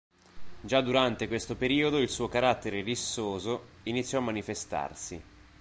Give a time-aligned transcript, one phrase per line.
[0.61, 5.21] Già durante questo periodo il suo carattere rissoso iniziò a manifestarsi.